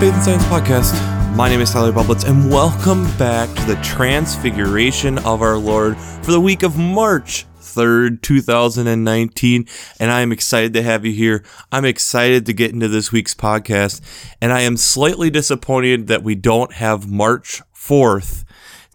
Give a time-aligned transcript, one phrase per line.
[0.00, 1.36] Faith and Science Podcast.
[1.36, 6.32] My name is Tyler Bublitz, and welcome back to the Transfiguration of our Lord for
[6.32, 9.66] the week of March 3rd, 2019.
[9.98, 11.44] And I am excited to have you here.
[11.70, 14.00] I'm excited to get into this week's podcast,
[14.40, 18.44] and I am slightly disappointed that we don't have March 4th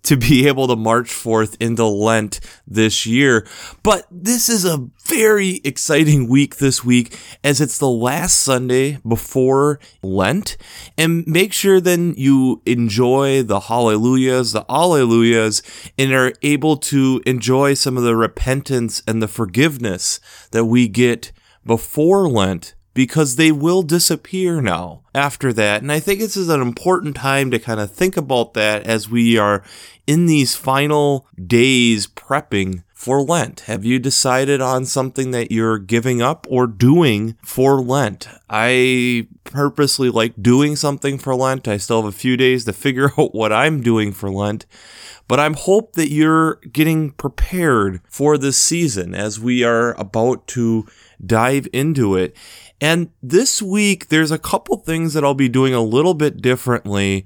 [0.06, 3.46] to be able to march forth into Lent this year.
[3.84, 9.80] But this is a very exciting week this week as it's the last Sunday before
[10.02, 10.58] Lent.
[10.98, 15.62] And make sure then you enjoy the hallelujahs, the alleluias,
[15.98, 20.20] and are able to enjoy some of the repentance and the forgiveness
[20.52, 21.32] that we get
[21.66, 25.84] before Lent because they will disappear now after that.
[25.84, 29.08] And I think this is an important time to kind of think about that as
[29.08, 29.64] we are
[30.08, 33.60] in these final days prepping for Lent?
[33.62, 38.28] Have you decided on something that you're giving up or doing for Lent?
[38.50, 41.68] I purposely like doing something for Lent.
[41.68, 44.66] I still have a few days to figure out what I'm doing for Lent.
[45.28, 50.88] But I'm hope that you're getting prepared for this season as we are about to
[51.24, 52.36] dive into it.
[52.82, 57.26] And this week, there's a couple things that I'll be doing a little bit differently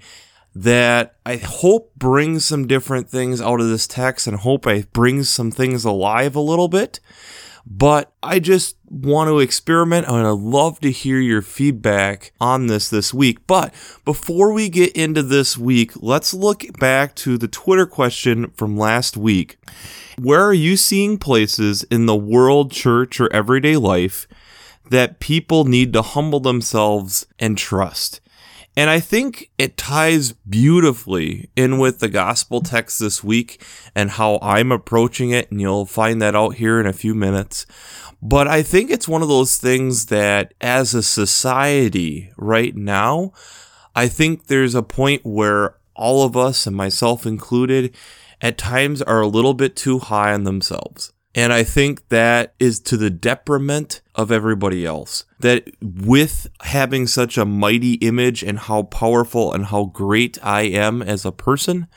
[0.56, 5.30] that I hope brings some different things out of this text and hope I brings
[5.30, 7.00] some things alive a little bit.
[7.70, 12.90] But I just want to experiment and I'd love to hear your feedback on this
[12.90, 13.46] this week.
[13.46, 13.74] But
[14.06, 19.16] before we get into this week, let's look back to the Twitter question from last
[19.16, 19.60] week.
[20.18, 24.28] Where are you seeing places in the world, church, or everyday life
[24.90, 28.20] that people need to humble themselves and trust?
[28.80, 33.62] And I think it ties beautifully in with the gospel text this week
[33.94, 35.52] and how I'm approaching it.
[35.52, 37.66] And you'll find that out here in a few minutes.
[38.22, 43.34] But I think it's one of those things that as a society right now,
[43.98, 47.94] I think there's a point where all of us, and myself included,
[48.40, 51.12] at times are a little bit too high on themselves.
[51.36, 55.26] And I think that is to the detriment of everybody else.
[55.40, 61.02] That with having such a mighty image and how powerful and how great I am
[61.02, 61.88] as a person,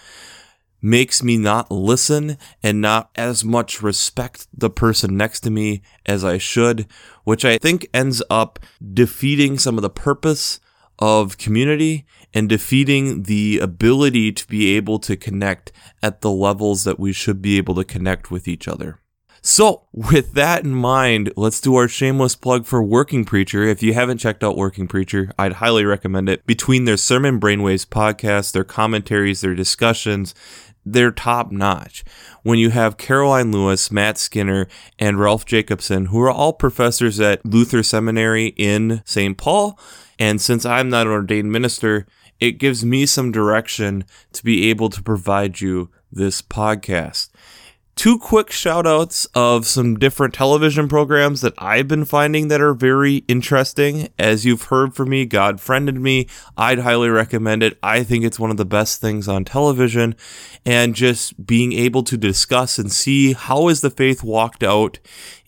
[0.82, 6.25] makes me not listen and not as much respect the person next to me as
[6.25, 6.87] I should,
[7.22, 8.59] which I think ends up
[8.93, 10.59] defeating some of the purpose
[10.99, 12.04] of community
[12.34, 15.70] and defeating the ability to be able to connect
[16.03, 18.99] at the levels that we should be able to connect with each other.
[19.44, 23.64] So, with that in mind, let's do our shameless plug for Working Preacher.
[23.64, 26.47] If you haven't checked out Working Preacher, I'd highly recommend it.
[26.47, 30.32] Between their Sermon Brainwaves podcast, their commentaries, their discussions,
[30.86, 32.04] they're top notch.
[32.44, 37.44] When you have Karoline Lewis, Matt Skinner, and Rolf Jacobson, who are all professors at
[37.44, 39.36] Luther Seminary in St.
[39.36, 39.76] Paul,
[40.20, 42.06] and since I'm not an ordained minister,
[42.38, 44.04] it gives me some direction
[44.34, 47.31] to be able to provide you this podcast
[47.94, 52.75] two quick shout outs of some different television programs that I've been finding that are
[52.75, 54.08] very interesting.
[54.19, 56.28] As you've heard from me, God friended me.
[56.56, 57.78] I'd highly recommend it.
[57.82, 60.14] I think it's one of the best things on television
[60.64, 64.98] and just being able to discuss and see how is the faith walked out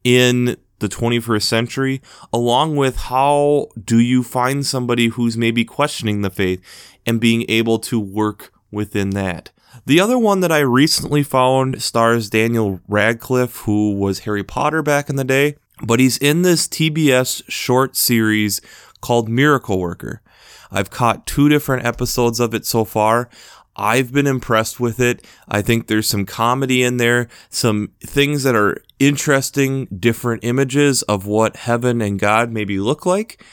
[0.02, 2.02] in the 21st century
[2.32, 6.60] along with how do you find somebody who's maybe questioning the faith
[7.06, 9.50] and being able to work within that.
[9.86, 15.10] The other one that I recently found stars Daniel Radcliffe, who was Harry Potter back
[15.10, 18.62] in the day, but he's in this TBS short series
[19.02, 20.22] called Miracle Worker.
[20.70, 23.28] I've caught two different episodes of it so far.
[23.76, 25.22] I've been impressed with it.
[25.48, 31.26] I think there's some comedy in there, some things that are interesting, different images of
[31.26, 33.44] what heaven and God maybe look like.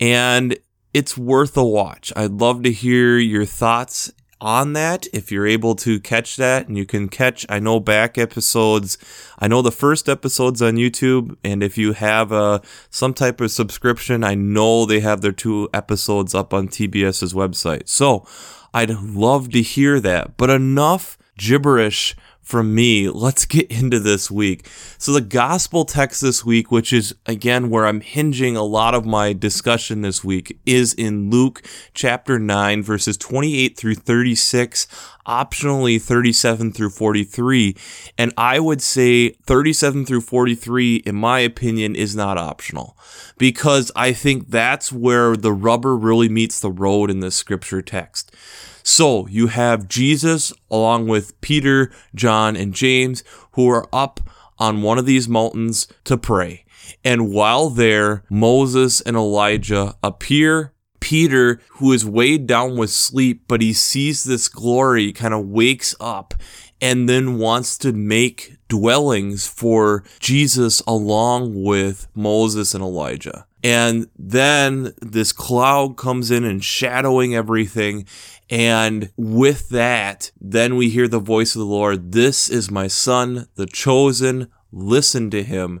[0.00, 0.56] And
[0.94, 2.10] it's worth a watch.
[2.16, 6.76] I'd love to hear your thoughts on that if you're able to catch that and
[6.76, 8.98] you can catch i know back episodes.
[9.38, 12.58] I know the first episodes on youtube and if you have a uh,
[12.90, 17.88] some type of subscription i know they have their two episodes up on tbs's website.
[17.88, 18.26] So
[18.72, 22.14] i'd love to hear that but enough gibberish
[22.44, 24.68] from me, let's get into this week.
[24.98, 29.06] So, the gospel text this week, which is again where I'm hinging a lot of
[29.06, 31.62] my discussion this week, is in Luke
[31.94, 34.86] chapter 9, verses 28 through 36,
[35.26, 37.76] optionally 37 through 43.
[38.18, 42.96] And I would say 37 through 43, in my opinion, is not optional
[43.38, 48.34] because I think that's where the rubber really meets the road in this scripture text.
[48.84, 54.20] So you have Jesus along with Peter, John, and James who are up
[54.58, 56.64] on one of these mountains to pray.
[57.02, 60.70] And while there, Moses and Elijah appear.
[61.00, 65.94] Peter, who is weighed down with sleep, but he sees this glory, kind of wakes
[66.00, 66.32] up
[66.80, 73.46] and then wants to make dwellings for Jesus along with Moses and Elijah.
[73.62, 78.06] And then this cloud comes in and shadowing everything.
[78.50, 83.48] And with that, then we hear the voice of the Lord This is my son,
[83.54, 84.48] the chosen.
[84.70, 85.80] Listen to him.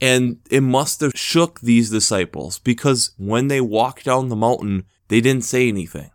[0.00, 5.20] And it must have shook these disciples because when they walked down the mountain, they
[5.20, 6.10] didn't say anything.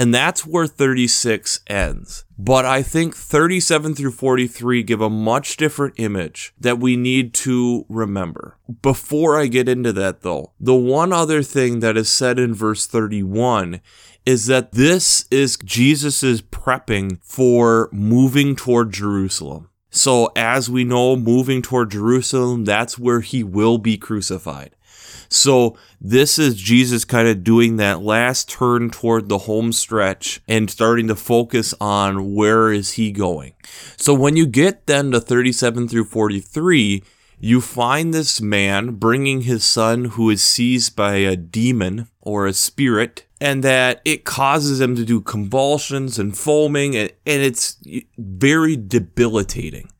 [0.00, 2.24] And that's where 36 ends.
[2.38, 7.84] But I think 37 through 43 give a much different image that we need to
[7.86, 8.56] remember.
[8.80, 12.86] Before I get into that though, the one other thing that is said in verse
[12.86, 13.82] 31
[14.24, 19.68] is that this is Jesus's prepping for moving toward Jerusalem.
[19.90, 24.76] So, as we know, moving toward Jerusalem, that's where he will be crucified.
[25.32, 30.68] So, this is Jesus kind of doing that last turn toward the home stretch and
[30.68, 33.52] starting to focus on where is he going.
[33.96, 37.04] So, when you get then to 37 through 43,
[37.38, 42.52] you find this man bringing his son who is seized by a demon or a
[42.52, 47.78] spirit and that it causes him to do convulsions and foaming and, and it's
[48.18, 49.90] very debilitating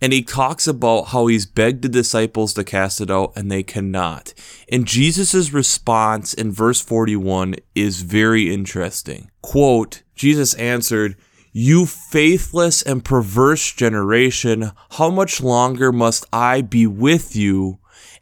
[0.00, 3.62] and he talks about how he's begged the disciples to cast it out and they
[3.62, 4.32] cannot
[4.70, 11.16] and jesus' response in verse 41 is very interesting quote jesus answered
[11.52, 17.78] you faithless and perverse generation, how much longer must I be with you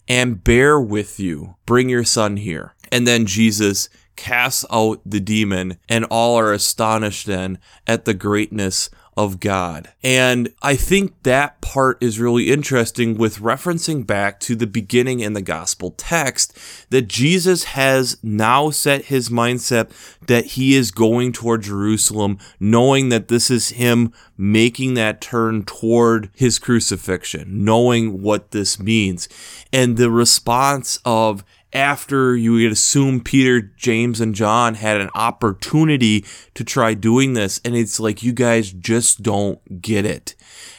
[0.09, 1.57] and bear with you?
[1.67, 2.75] Bring your son here.
[2.91, 8.89] And then Jesus casts out the demon, and all are astonished then at the greatness
[9.17, 9.93] of God.
[10.03, 15.33] And I think that part is really interesting with referencing back to the beginning in
[15.33, 16.57] the gospel text
[16.91, 19.91] that Jesus has now set his mindset
[20.27, 26.29] that he is going toward Jerusalem, knowing that this is him making that turn toward
[26.35, 29.29] his crucifixion, knowing what this means.
[29.73, 31.43] And the response of
[31.73, 36.25] after you would assume Peter, James, and John had an opportunity
[36.55, 37.61] to try doing this.
[37.65, 40.35] And it's like, you guys just don't get it.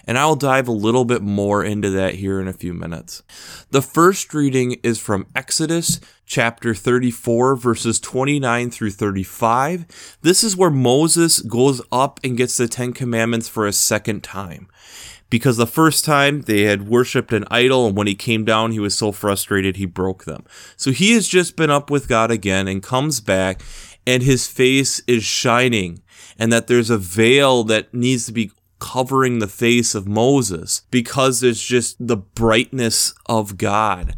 [0.07, 3.21] And I'll dive a little bit more into that here in a few minutes.
[3.71, 10.17] The first reading is from Exodus chapter 34, verses 29 through 35.
[10.21, 14.69] This is where Moses goes up and gets the Ten Commandments for a second time
[15.29, 18.79] because the first time they had worshipped an idol, and when he came down, he
[18.79, 20.45] was so frustrated he broke them.
[20.75, 23.61] So he has just been up with God again and comes back,
[24.05, 26.01] and his face is shining,
[26.39, 31.39] and that there's a veil that needs to be covering the face of Moses because
[31.39, 34.15] there's just the brightness of God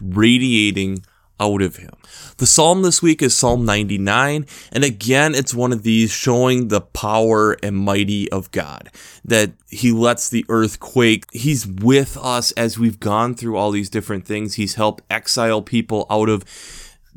[0.00, 1.04] radiating
[1.40, 1.92] out of him.
[2.38, 6.80] The psalm this week is Psalm 99, and again, it's one of these showing the
[6.80, 8.90] power and mighty of God.
[9.24, 11.26] That He lets the earth quake.
[11.32, 14.54] He's with us as we've gone through all these different things.
[14.54, 16.44] He's helped exile people out of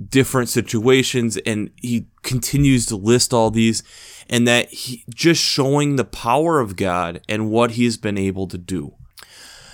[0.09, 3.83] different situations, and He continues to list all these,
[4.29, 8.47] and that He just showing the power of God and what He has been able
[8.47, 8.95] to do.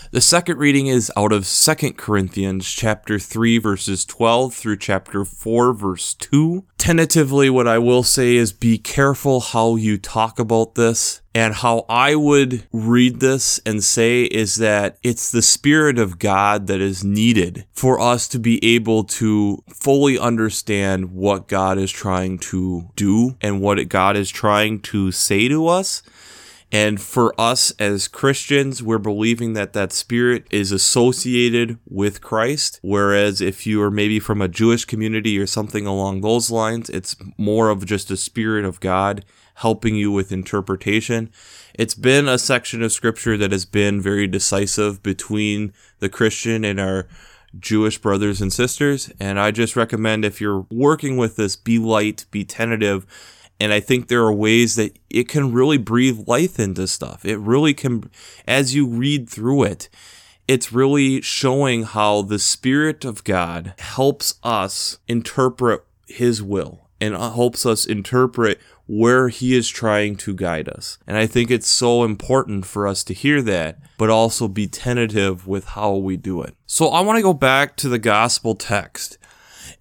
[0.09, 5.73] The second reading is out of 2 Corinthians chapter 3 verses 12 through chapter 4
[5.73, 6.63] verse 2.
[6.77, 11.85] Tentatively what I will say is be careful how you talk about this and how
[11.89, 17.03] I would read this and say is that it's the Spirit of God that is
[17.03, 23.35] needed for us to be able to fully understand what God is trying to do
[23.41, 26.01] and what God is trying to say to us.
[26.71, 32.79] And for us as Christians, we're believing that that spirit is associated with Christ.
[32.81, 37.15] Whereas if you are maybe from a Jewish community or something along those lines, it's
[37.37, 39.23] more of just a spirit of God
[39.55, 41.31] helping you with interpretation.
[41.73, 46.79] It's been a section of scripture that has been very decisive between the Christian and
[46.79, 47.07] our
[47.57, 49.11] Jewish brothers and sisters.
[49.19, 53.05] And I just recommend if you're working with this, be light, be tentative,
[53.59, 57.25] and I think there are ways that it can really breathe life into stuff.
[57.25, 58.09] It really can,
[58.47, 59.89] as you read through it,
[60.47, 67.65] it's really showing how the Spirit of God helps us interpret His will and helps
[67.65, 70.97] us interpret where He is trying to guide us.
[71.05, 75.47] And I think it's so important for us to hear that, but also be tentative
[75.47, 76.55] with how we do it.
[76.65, 79.17] So I want to go back to the gospel text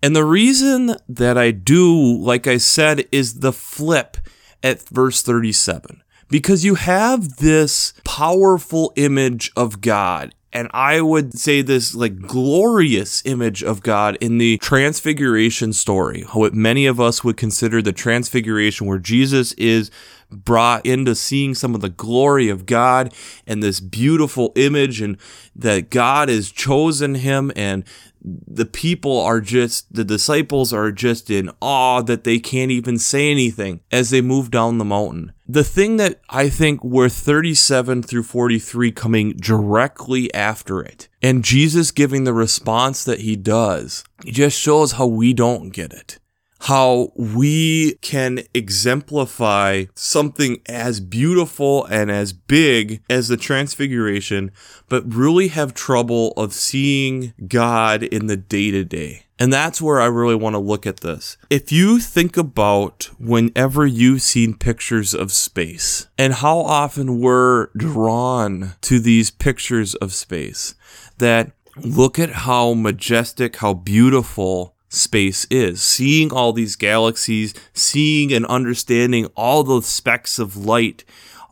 [0.02, 4.16] and the reason that I do, like I said, is the flip
[4.62, 6.02] at verse 37.
[6.28, 13.22] Because you have this powerful image of God and I would say this like glorious
[13.26, 18.86] image of God in the transfiguration story, what many of us would consider the transfiguration
[18.86, 19.90] where Jesus is
[20.30, 23.12] brought into seeing some of the glory of God
[23.46, 25.16] and this beautiful image and
[25.54, 27.84] that God has chosen him and
[28.26, 33.30] the people are just the disciples are just in awe that they can't even say
[33.30, 35.32] anything as they move down the mountain.
[35.46, 41.92] The thing that I think we're 37 through 43 coming directly after it and Jesus
[41.92, 46.18] giving the response that he does, it just shows how we don't get it
[46.66, 54.50] how we can exemplify something as beautiful and as big as the transfiguration,
[54.88, 59.26] but really have trouble of seeing God in the day to day.
[59.38, 61.36] And that's where I really want to look at this.
[61.50, 68.72] If you think about whenever you've seen pictures of space and how often we're drawn
[68.80, 70.74] to these pictures of space,
[71.18, 75.82] that look at how majestic, how beautiful space is.
[75.82, 81.04] Seeing all these galaxies, seeing and understanding all the specks of light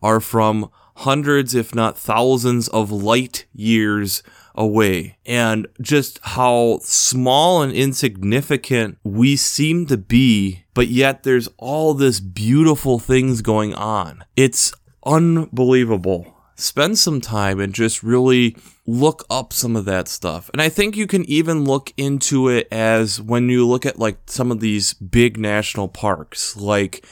[0.03, 4.23] are from hundreds, if not thousands, of light years
[4.55, 5.19] away.
[5.27, 12.21] And just how small and insignificant we seem to be, but yet there's all this
[12.21, 14.25] beautiful things going on.
[14.37, 14.73] It's
[15.05, 18.57] unbelievable spend some time and just really
[18.87, 20.51] look up some of that stuff.
[20.53, 24.19] And I think you can even look into it as when you look at like
[24.27, 27.05] some of these big national parks, like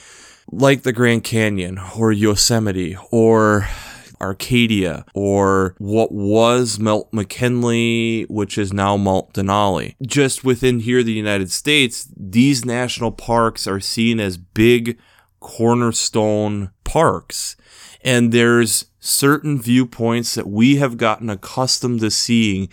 [0.50, 3.66] like the Grand Canyon or Yosemite or
[4.20, 9.96] Acadia or what was Mount McKinley, which is now Mount Denali.
[10.02, 14.98] Just within here, the United States, these national parks are seen as big
[15.40, 17.56] cornerstone parks.
[18.04, 22.68] And there's certain viewpoints that we have gotten accustomed to seeing.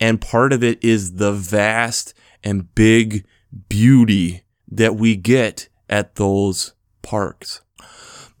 [0.00, 3.26] And part of it is the vast and big
[3.68, 6.72] beauty that we get at those
[7.02, 7.60] parks.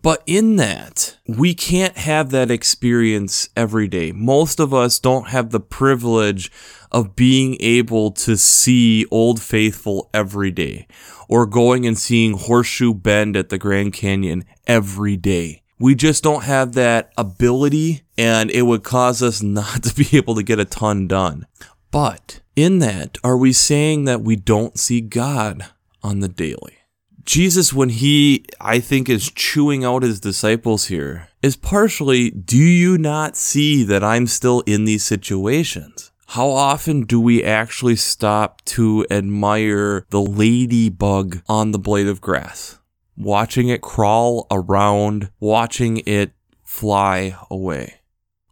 [0.02, 4.12] But in that, we can't have that experience every day.
[4.12, 6.50] Most of us don't have the privilege
[6.92, 10.86] of being able to see Old Faithful every day
[11.26, 15.63] or going and seeing Horseshoe Bend at the Grand Canyon every day.
[15.78, 20.34] We just don't have that ability, and it would cause us not to be able
[20.36, 21.46] to get a ton done.
[21.90, 25.66] But in that, are we saying that we don't see God
[26.02, 26.78] on the daily?
[27.24, 32.98] Jesus, when he, I think, is chewing out his disciples here, is partially, do you
[32.98, 36.12] not see that I'm still in these situations?
[36.28, 42.78] How often do we actually stop to admire the ladybug on the blade of grass?
[43.16, 48.00] Watching it crawl around, watching it fly away.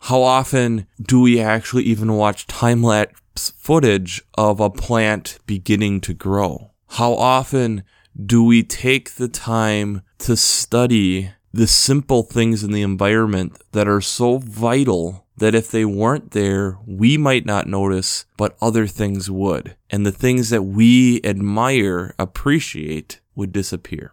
[0.01, 6.15] How often do we actually even watch time lapse footage of a plant beginning to
[6.15, 6.73] grow?
[6.89, 7.85] How often
[8.27, 14.01] do we take the time to study the simple things in the environment that are
[14.01, 19.77] so vital that if they weren't there, we might not notice, but other things would.
[19.91, 24.13] And the things that we admire, appreciate, would disappear.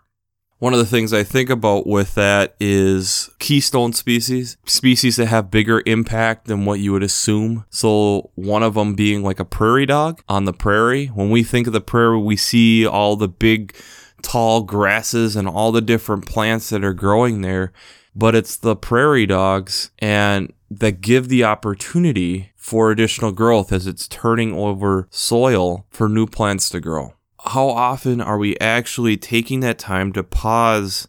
[0.60, 5.50] One of the things I think about with that is keystone species, species that have
[5.50, 7.64] bigger impact than what you would assume.
[7.70, 11.08] So, one of them being like a prairie dog on the prairie.
[11.08, 13.74] When we think of the prairie, we see all the big,
[14.22, 17.72] tall grasses and all the different plants that are growing there.
[18.14, 24.10] But it's the prairie dogs and that give the opportunity for additional growth as it's
[24.10, 27.14] turning over soil for new plants to grow
[27.46, 31.08] how often are we actually taking that time to pause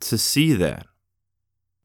[0.00, 0.86] to see that?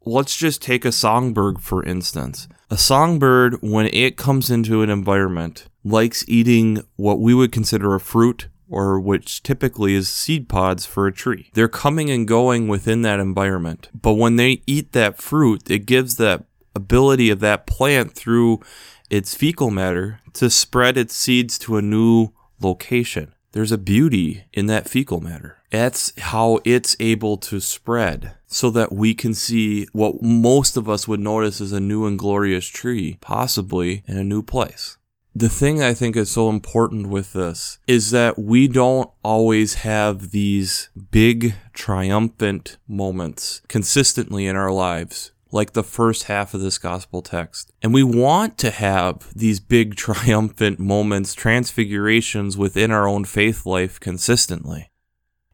[0.04, 2.48] Let's just take a songbird for instance.
[2.70, 8.00] A songbird, when it comes into an environment, likes eating what we would consider a
[8.00, 11.50] fruit or which typically is seed pods for a tree.
[11.54, 13.90] They're coming and going within that environment.
[13.94, 18.62] But when they eat that fruit, it gives that ability of that plant through
[19.10, 22.30] its fecal matter to spread its seeds to a new
[22.62, 25.58] location there's a beauty in that fecal matter.
[25.70, 31.08] That's how it's able to spread so that we can see what most of us
[31.08, 34.98] would notice as a new and glorious tree, possibly in a new place.
[35.34, 40.31] The thing I think is so important with this is that we don't always have
[40.31, 47.22] these big triumphant moments consistently in our lives like the first half of this gospel
[47.22, 47.72] text.
[47.81, 54.00] And we want to have these big triumphant moments, transfigurations within our own faith life
[54.00, 54.91] consistently.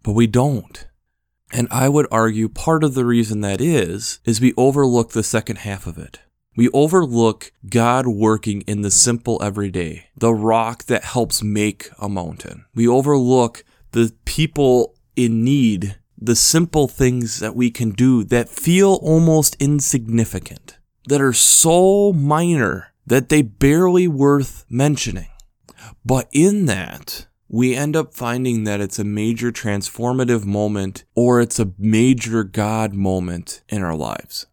[0.03, 0.87] But we don't.
[1.51, 5.59] And I would argue part of the reason that is, is we overlook the second
[5.59, 6.19] half of it.
[6.57, 12.65] We overlook God working in the simple everyday, the rock that helps make a mountain.
[12.73, 18.99] We overlook the people in need, the simple things that we can do that feel
[19.01, 25.29] almost insignificant, that are so minor that they barely worth mentioning.
[26.03, 31.59] But in that, we end up finding that it's a major transformative moment or it's
[31.59, 34.47] a major God moment in our lives.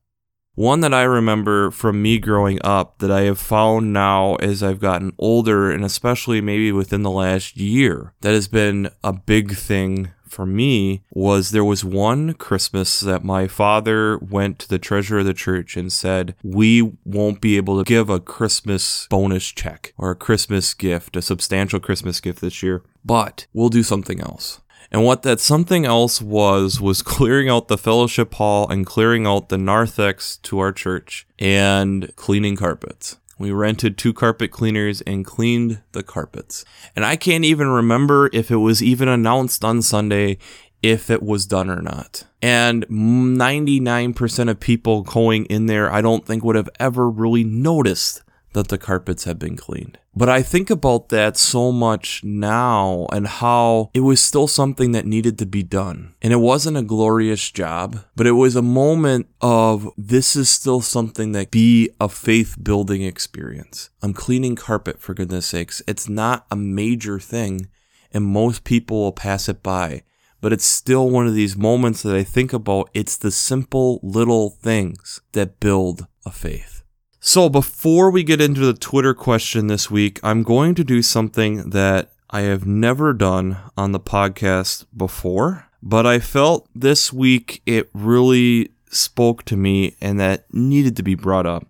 [0.56, 4.78] One that I remember from me growing up that I have found now as I've
[4.78, 10.12] gotten older, and especially maybe within the last year, that has been a big thing
[10.26, 15.26] for me was there was one Christmas that my father went to the treasurer of
[15.26, 20.11] the church and said, We won't be able to give a Christmas bonus check or
[20.11, 24.61] a Christmas gift, a substantial Christmas gift this year, but we'll do something else.
[24.90, 29.49] And what that something else was, was clearing out the fellowship hall and clearing out
[29.49, 33.16] the narthex to our church and cleaning carpets.
[33.38, 36.64] We rented two carpet cleaners and cleaned the carpets.
[36.95, 40.38] And I can't even remember if it was even announced on Sunday
[40.83, 42.25] if it was done or not.
[42.43, 48.23] And 99% of people going in there, I don't think would have ever really noticed
[48.54, 49.99] that the carpets have been cleaned.
[50.16, 55.06] But I think about that so much now and how it was still something that
[55.06, 56.14] needed to be done.
[56.23, 60.80] And it wasn't a glorious job, but it was a moment of this is still
[60.80, 63.90] something that be a faith building experience.
[64.02, 65.82] I'm cleaning carpet for goodness sakes.
[65.87, 67.68] It's not a major thing
[68.14, 70.04] and most people will pass it by.
[70.40, 72.90] But it's still one of these moments that I think about.
[72.94, 76.84] It's the simple little things that build a faith.
[77.26, 81.71] So, before we get into the Twitter question this week, I'm going to do something
[81.71, 87.88] that I have never done on the podcast before, but I felt this week it
[87.95, 91.66] really spoke to me and that needed to be brought up.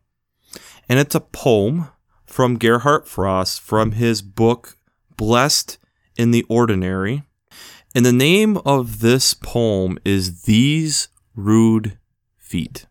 [0.89, 1.87] And it's a poem
[2.27, 4.77] from Gerhard Frost from his book
[5.17, 5.79] Blessed
[6.17, 7.23] in the Ordinary.
[7.95, 11.97] And the name of this poem is These Rude
[12.39, 12.87] Feet.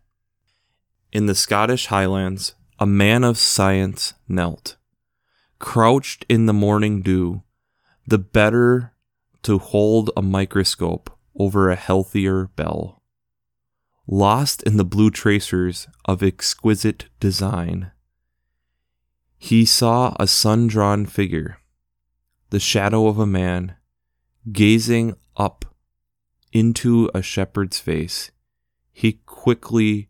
[1.12, 4.76] In the Scottish Highlands, a man of science knelt,
[5.58, 7.42] crouched in the morning dew,
[8.06, 8.92] the better
[9.42, 13.02] to hold a microscope over a heather bell.
[14.06, 17.92] Lost in the blue tracers of exquisite design,
[19.44, 21.58] he saw a sun drawn figure,
[22.48, 23.76] the shadow of a man,
[24.52, 25.66] gazing up
[26.50, 28.30] into a shepherd's face.
[28.90, 30.08] He quickly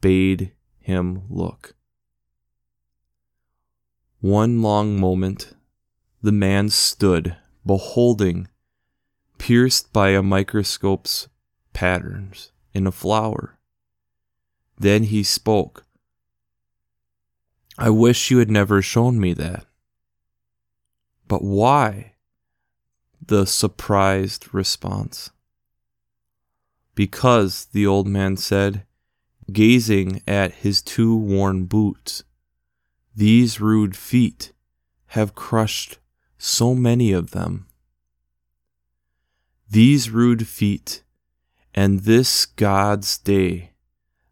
[0.00, 1.74] bade him look.
[4.22, 5.52] One long moment,
[6.22, 8.46] the man stood, beholding,
[9.36, 11.26] pierced by a microscope's
[11.72, 13.58] patterns in a flower.
[14.78, 15.84] Then he spoke.
[17.76, 19.66] I wish you had never shown me that.
[21.26, 22.12] But why?
[23.26, 25.32] The surprised response.
[26.94, 28.86] Because, the old man said,
[29.52, 32.22] gazing at his two worn boots,
[33.14, 34.52] these rude feet
[35.06, 35.98] have crushed
[36.38, 37.66] so many of them.
[39.70, 41.02] These rude feet
[41.74, 43.72] and this God's day,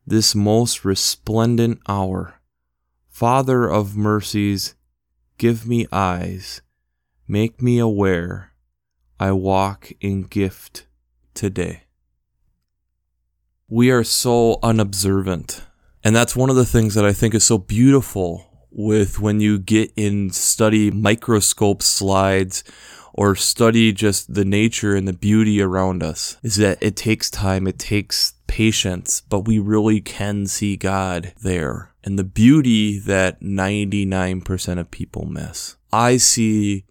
[0.06, 2.40] this most resplendent hour,
[3.08, 4.74] Father of mercies,
[5.38, 6.62] give me eyes,
[7.28, 8.52] make me aware,
[9.18, 10.86] I walk in gift
[11.34, 11.84] today.
[13.68, 15.62] We are so unobservant.
[16.02, 19.58] And that's one of the things that I think is so beautiful with when you
[19.58, 22.64] get in study microscope slides
[23.12, 27.66] or study just the nature and the beauty around us is that it takes time,
[27.66, 34.78] it takes patience, but we really can see God there and the beauty that 99%
[34.78, 35.76] of people miss.
[35.92, 36.84] I see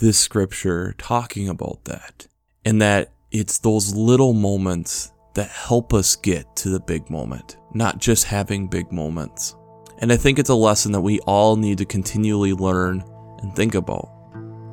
[0.00, 2.26] this scripture talking about that
[2.64, 7.98] and that it's those little moments that help us get to the big moment, not
[7.98, 9.56] just having big moments.
[9.98, 13.04] And I think it's a lesson that we all need to continually learn
[13.38, 14.08] and think about.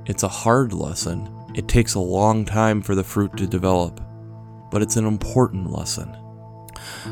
[0.06, 1.30] It's a hard lesson.
[1.56, 4.02] It takes a long time for the fruit to develop,
[4.72, 6.16] but it's an important lesson.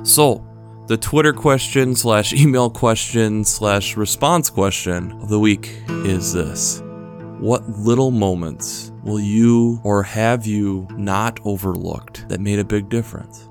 [0.03, 0.43] So,
[0.87, 6.81] the Twitter question slash email question slash response question of the week is this
[7.39, 13.49] What little moments will you or have you not overlooked that made a big difference?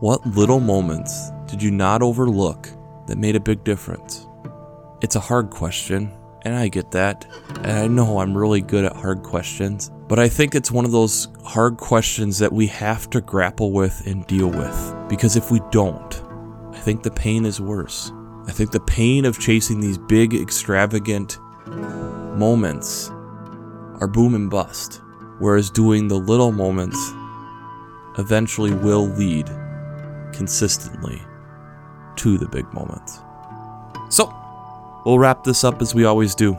[0.00, 2.68] What little moments did you not overlook
[3.06, 4.26] that made a big difference?
[5.00, 6.12] It's a hard question,
[6.42, 7.26] and I get that.
[7.62, 10.92] And I know I'm really good at hard questions, but I think it's one of
[10.92, 15.08] those hard questions that we have to grapple with and deal with.
[15.08, 16.22] Because if we don't,
[16.72, 18.12] I think the pain is worse.
[18.46, 21.38] I think the pain of chasing these big, extravagant
[22.36, 23.10] moments
[24.00, 25.00] are boom and bust,
[25.38, 26.98] whereas doing the little moments
[28.18, 29.46] eventually will lead
[30.32, 31.22] consistently
[32.16, 33.20] to the big moments.
[34.08, 34.34] So,
[35.04, 36.56] we'll wrap this up as we always do.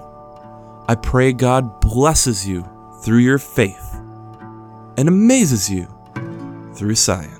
[0.87, 2.67] I pray God blesses you
[3.01, 3.95] through your faith
[4.97, 5.87] and amazes you
[6.73, 7.32] through science.